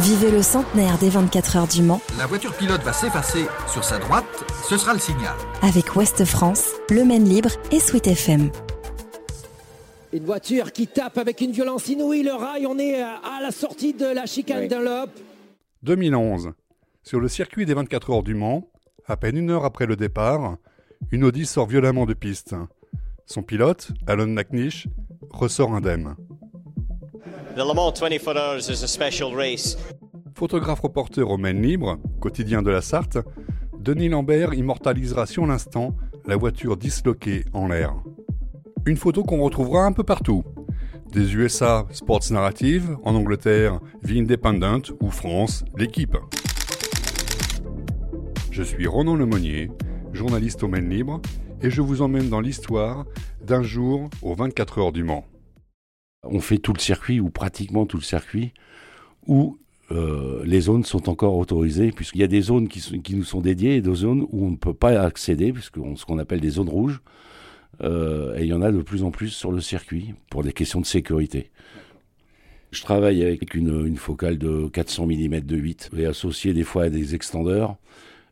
[0.00, 3.98] Vivez le centenaire des 24 heures du Mans La voiture pilote va s'effacer sur sa
[3.98, 4.24] droite,
[4.68, 5.34] ce sera le signal.
[5.62, 8.50] avec Ouest France, Le Maine Libre et Sweet FM.
[10.12, 12.66] Une voiture qui tape avec une violence inouïe le rail.
[12.66, 15.10] On est à la sortie de la chicane Dunlop.
[15.82, 16.52] 2011.
[17.02, 18.68] Sur le circuit des 24 heures du Mans,
[19.06, 20.56] à peine une heure après le départ,
[21.10, 22.54] une Audi sort violemment de piste.
[23.26, 24.86] Son pilote, Alan McNish,
[25.30, 26.14] ressort indemne.
[27.56, 29.78] The Le Mans 24 Hours is a special race.
[30.34, 33.16] Photographe reporter au Maine Libre, quotidien de la Sarthe,
[33.78, 37.94] Denis Lambert immortalisera sur l'instant la voiture disloquée en l'air.
[38.84, 40.44] Une photo qu'on retrouvera un peu partout.
[41.10, 46.18] Des USA Sports Narrative, en Angleterre The Independent ou France L'équipe.
[48.50, 49.70] Je suis Ronan Lemonnier,
[50.12, 51.22] journaliste au Maine Libre,
[51.62, 53.06] et je vous emmène dans l'histoire
[53.42, 55.24] d'un jour aux 24 heures du Mans.
[56.30, 58.52] On fait tout le circuit, ou pratiquement tout le circuit,
[59.26, 59.58] où
[59.92, 63.76] euh, les zones sont encore autorisées, puisqu'il y a des zones qui, nous sont dédiées
[63.76, 66.68] et des zones où on ne peut pas accéder, puisque ce qu'on appelle des zones
[66.68, 67.00] rouges.
[67.82, 70.52] Euh, et il y en a de plus en plus sur le circuit, pour des
[70.52, 71.50] questions de sécurité.
[72.72, 76.90] Je travaille avec une, focale de 400 mm de 8, et associée des fois à
[76.90, 77.76] des extendeurs.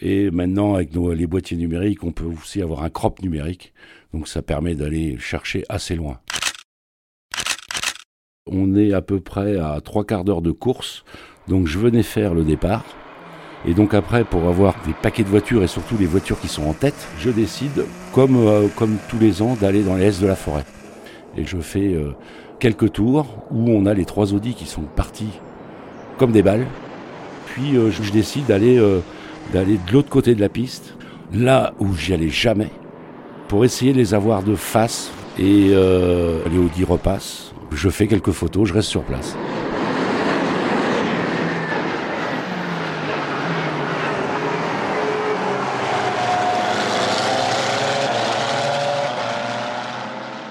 [0.00, 3.72] Et maintenant, avec les boîtiers numériques, on peut aussi avoir un crop numérique.
[4.12, 6.20] Donc ça permet d'aller chercher assez loin.
[8.50, 11.04] On est à peu près à trois quarts d'heure de course.
[11.48, 12.84] Donc je venais faire le départ.
[13.66, 16.64] Et donc après, pour avoir des paquets de voitures et surtout les voitures qui sont
[16.64, 18.68] en tête, je décide, comme, euh,
[19.08, 20.64] tous les ans, d'aller dans l'est de la forêt.
[21.36, 22.12] Et je fais euh,
[22.60, 25.40] quelques tours où on a les trois Audi qui sont partis
[26.18, 26.66] comme des balles.
[27.46, 28.80] Puis euh, je, décide d'aller
[29.52, 30.94] d'aller de l'autre côté de la piste,
[31.32, 32.70] là où j'y allais jamais,
[33.48, 35.10] pour essayer de les avoir de face.
[35.40, 37.52] Et les Audi repassent.
[37.72, 39.36] Je fais quelques photos, je reste sur place.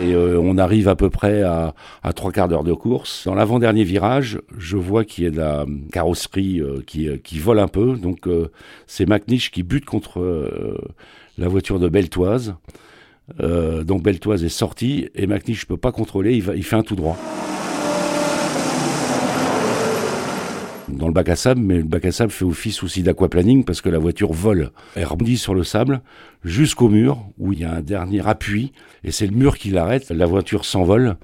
[0.00, 1.74] Et euh, on arrive à peu près à,
[2.14, 3.26] trois quarts d'heure de course.
[3.26, 7.58] Dans l'avant-dernier virage, je vois qu'il y a la carrosserie euh, qui, euh, qui vole
[7.58, 7.96] un peu.
[7.96, 8.28] Donc
[8.86, 10.78] c'est McNish qui bute contre
[11.38, 12.54] la voiture de Beltoise.
[13.40, 16.76] Euh, donc Beltoise est sorti et McNish ne peut pas contrôler, il, va, il fait
[16.76, 17.16] un tout droit.
[20.88, 23.80] Dans le bac à sable, mais le bac à sable fait office aussi d'aquaplaning parce
[23.80, 24.70] que la voiture vole.
[24.96, 26.02] Elle rebondit sur le sable
[26.44, 28.72] jusqu'au mur où il y a un dernier appui
[29.04, 30.10] et c'est le mur qui l'arrête.
[30.10, 31.16] La voiture s'envole.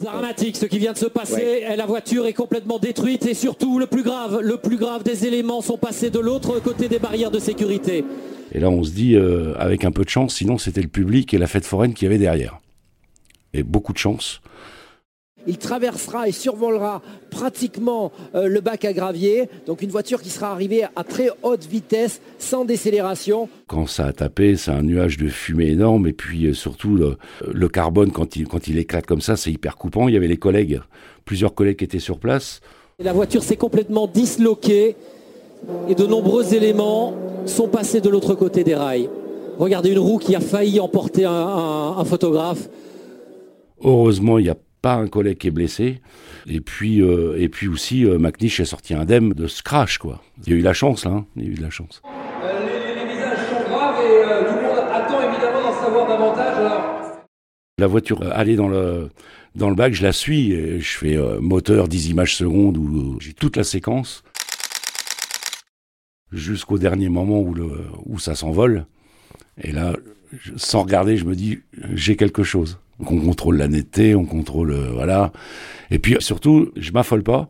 [0.00, 1.64] Dramatique ce qui vient de se passer.
[1.70, 5.26] Et La voiture est complètement détruite et surtout le plus grave, le plus grave des
[5.26, 8.04] éléments sont passés de l'autre côté des barrières de sécurité.
[8.54, 11.34] Et là, on se dit, euh, avec un peu de chance, sinon c'était le public
[11.34, 12.60] et la fête foraine qui avait derrière.
[13.52, 14.40] Et beaucoup de chance.
[15.46, 19.48] Il traversera et survolera pratiquement euh, le bac à gravier.
[19.66, 23.48] Donc une voiture qui sera arrivée à très haute vitesse, sans décélération.
[23.66, 26.06] Quand ça a tapé, c'est un nuage de fumée énorme.
[26.06, 27.18] Et puis euh, surtout, le,
[27.52, 30.08] le carbone, quand il, quand il éclate comme ça, c'est hyper coupant.
[30.08, 30.80] Il y avait les collègues,
[31.24, 32.60] plusieurs collègues qui étaient sur place.
[32.98, 34.96] Et la voiture s'est complètement disloquée
[35.88, 37.14] et de nombreux éléments
[37.46, 39.08] sont passés de l'autre côté des rails.
[39.58, 42.68] Regardez une roue qui a failli emporter un, un- un photographe.
[43.82, 46.00] Heureusement, il n'y a pas un collègue qui est blessé.
[46.46, 50.20] Et puis, euh, et puis aussi, euh, McNish est sorti indemne de ce crash, quoi.
[50.46, 51.12] Il y a eu la chance, là.
[51.12, 51.26] hein.
[51.36, 52.02] Il y a eu de la chance.
[52.42, 56.56] les, les visages sont graves et euh, tout le monde attend évidemment d'en savoir davantage.
[56.58, 56.84] Alors,
[57.78, 59.08] La voiture euh, allait dans le,
[59.54, 63.14] dans le bac, je la suis, et je fais euh, moteur 10 images secondes où
[63.14, 64.22] euh, j'ai toute la séquence.
[66.32, 68.86] Jusqu'au dernier moment où, ça s'envole.
[69.62, 69.94] Et là,
[70.56, 71.60] sans regarder, je me dis,
[71.92, 72.78] j'ai quelque chose.
[72.98, 75.32] On contrôle la netteté, on contrôle, euh, voilà.
[75.90, 77.48] Et puis surtout, je m'affole pas,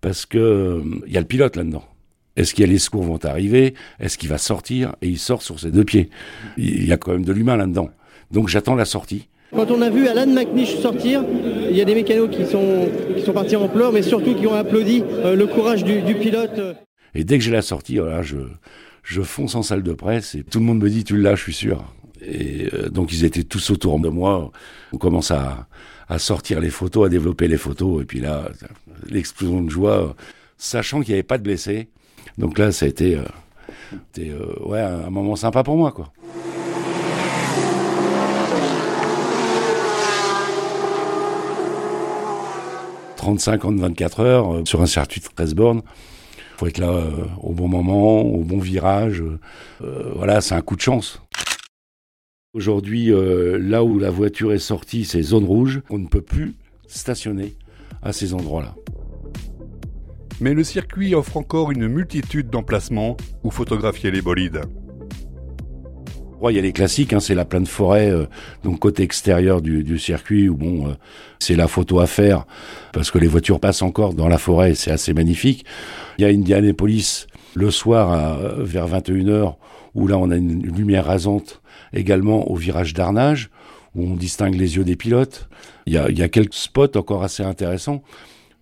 [0.00, 1.84] parce que euh, il y a le pilote là-dedans.
[2.36, 3.74] Est-ce qu'il y a les secours vont arriver?
[4.00, 4.94] Est-ce qu'il va sortir?
[5.02, 6.08] Et il sort sur ses deux pieds.
[6.56, 7.90] Il y a quand même de l'humain là-dedans.
[8.30, 9.28] Donc j'attends la sortie.
[9.54, 11.22] Quand on a vu Alan McNish sortir,
[11.68, 12.88] il y a des mécanos qui sont,
[13.34, 16.58] partis en pleurs, mais surtout qui ont applaudi euh, le courage du pilote.
[17.14, 18.36] Et dès que j'ai la sortie, voilà, je,
[19.02, 21.44] je fonce en salle de presse et tout le monde me dit tu lâches, je
[21.44, 21.84] suis sûr.
[22.24, 24.50] Et euh, donc ils étaient tous autour de moi.
[24.92, 25.66] On commence à,
[26.08, 28.02] à sortir les photos, à développer les photos.
[28.02, 28.48] Et puis là,
[29.08, 30.14] l'explosion de joie,
[30.56, 31.88] sachant qu'il n'y avait pas de blessés.
[32.38, 33.24] Donc là, ça a été, euh,
[34.18, 36.12] euh, ouais, un moment sympa pour moi, quoi.
[43.22, 45.82] «35 ans de 24 heures sur un circuit de 13 bornes
[46.56, 49.22] faut être là euh, au bon moment, au bon virage.
[49.82, 51.22] Euh, voilà, c'est un coup de chance.
[52.54, 55.80] Aujourd'hui, euh, là où la voiture est sortie, c'est zone rouge.
[55.90, 56.54] On ne peut plus
[56.86, 57.54] stationner
[58.02, 58.74] à ces endroits-là.
[60.40, 64.62] Mais le circuit offre encore une multitude d'emplacements où photographier les bolides.
[66.50, 68.26] Il y a les classiques, hein, c'est la plaine forêt, euh,
[68.64, 70.92] donc côté extérieur du, circuit, où bon, euh,
[71.38, 72.46] c'est la photo à faire,
[72.92, 75.64] parce que les voitures passent encore dans la forêt, c'est assez magnifique.
[76.18, 79.54] Il y a Indianapolis, le soir vers 21h,
[79.94, 81.60] où là on a une lumière rasante
[81.92, 83.50] également au virage d'Arnage,
[83.94, 85.48] où on distingue les yeux des pilotes.
[85.86, 88.02] Il y a, il y a quelques spots encore assez intéressants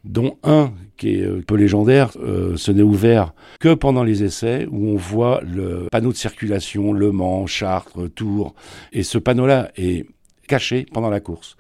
[0.05, 4.67] dont un qui est euh, peu légendaire, euh, ce n'est ouvert que pendant les essais
[4.71, 8.55] où on voit le panneau de circulation Le Mans, Chartres, Tours,
[8.93, 10.07] et ce panneau-là est
[10.49, 11.57] caché pendant la course.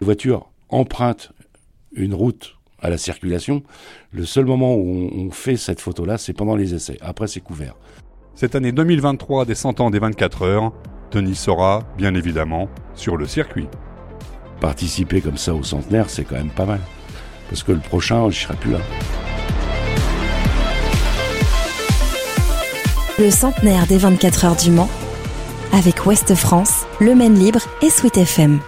[0.00, 1.32] La voiture emprunte
[1.92, 3.62] une route à la circulation.
[4.12, 6.98] Le seul moment où on fait cette photo-là, c'est pendant les essais.
[7.00, 7.76] Après, c'est couvert.
[8.34, 10.72] Cette année 2023 des 100 ans des 24 heures,
[11.12, 13.68] Denis sera, bien évidemment, sur le circuit.
[14.60, 16.80] Participer comme ça au centenaire, c'est quand même pas mal
[17.48, 18.78] parce que le prochain, je serai plus là.
[23.18, 24.90] Le centenaire des 24 heures du Mans,
[25.72, 28.60] avec Ouest France, Le Maine Libre et Sweet FM.